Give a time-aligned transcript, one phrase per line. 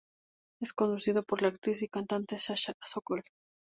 [0.61, 3.21] Es conducido por la actriz y cantante Sasha Sokol.